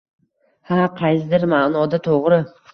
[0.69, 2.45] —Ha, qaysidir ma’noda to‘g‘ri.